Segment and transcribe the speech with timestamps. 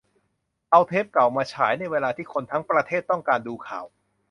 [0.71, 3.85] เอาเทปเก่ามาฉาย ในเวลาที่คนทั้งประเทศต้องการดูข่าว